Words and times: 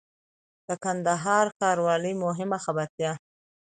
د 0.67 0.69
کندهار 0.83 1.45
ښاروالۍ 1.57 2.13
مهمه 2.23 2.57
خبرتيا 2.65 3.11